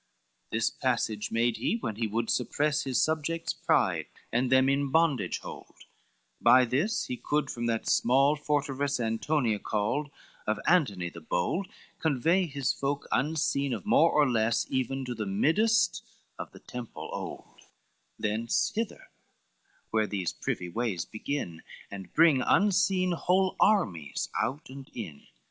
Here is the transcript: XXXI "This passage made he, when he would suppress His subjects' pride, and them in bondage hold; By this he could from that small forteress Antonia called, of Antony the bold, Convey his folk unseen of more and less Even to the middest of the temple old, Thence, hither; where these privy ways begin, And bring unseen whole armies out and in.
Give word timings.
XXXI 0.01 0.49
"This 0.49 0.69
passage 0.71 1.31
made 1.31 1.57
he, 1.57 1.75
when 1.75 1.97
he 1.97 2.07
would 2.07 2.31
suppress 2.31 2.85
His 2.85 2.99
subjects' 2.99 3.53
pride, 3.53 4.07
and 4.33 4.51
them 4.51 4.67
in 4.67 4.89
bondage 4.89 5.37
hold; 5.41 5.75
By 6.41 6.65
this 6.65 7.05
he 7.05 7.15
could 7.17 7.51
from 7.51 7.67
that 7.67 7.87
small 7.87 8.35
forteress 8.35 8.99
Antonia 8.99 9.59
called, 9.59 10.09
of 10.47 10.59
Antony 10.65 11.11
the 11.11 11.21
bold, 11.21 11.67
Convey 11.99 12.47
his 12.47 12.73
folk 12.73 13.07
unseen 13.11 13.73
of 13.73 13.85
more 13.85 14.23
and 14.23 14.33
less 14.33 14.65
Even 14.71 15.05
to 15.05 15.13
the 15.13 15.27
middest 15.27 16.01
of 16.39 16.51
the 16.51 16.57
temple 16.59 17.11
old, 17.13 17.61
Thence, 18.17 18.71
hither; 18.73 19.11
where 19.91 20.07
these 20.07 20.33
privy 20.33 20.67
ways 20.67 21.05
begin, 21.05 21.61
And 21.91 22.11
bring 22.11 22.41
unseen 22.41 23.11
whole 23.11 23.55
armies 23.59 24.29
out 24.33 24.67
and 24.67 24.89
in. 24.95 25.27